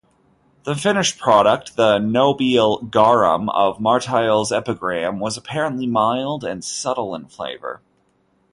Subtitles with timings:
[0.63, 7.81] The finished product-the "nobile garum" of Martial's epigram-was apparently mild and subtle in flavor.